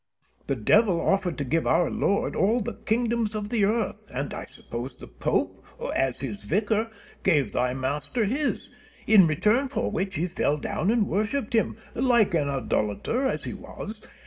[0.47, 0.57] Penn.
[0.57, 4.45] The devil offered to give our Lord all the kingdoms of the earth, and I
[4.47, 5.63] suppose the Pope,
[5.95, 6.89] as his vicar,
[7.21, 8.69] gave thy master this;
[9.05, 13.53] in return for which he fell down and worshipped him, like an idolater as he
[13.53, 14.01] was.